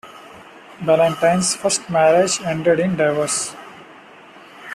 [0.83, 3.55] Ballantine's first marriage ended in divorce.